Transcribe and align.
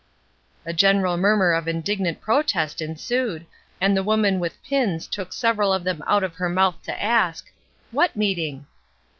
A 0.65 0.73
general 0.73 1.15
murmur 1.15 1.51
of 1.51 1.67
indignant 1.67 2.21
protest 2.21 2.81
en 2.81 2.95
sued, 2.97 3.45
and 3.79 3.95
the 3.95 4.01
woman 4.01 4.39
with 4.39 4.57
pins 4.63 5.05
took 5.05 5.31
several 5.31 5.71
of 5.71 5.83
them 5.83 6.03
out 6.07 6.23
of 6.23 6.33
her 6.33 6.49
mouth 6.49 6.81
to 6.85 6.99
ask," 7.03 7.53
What 7.91 8.15
meeting 8.15 8.65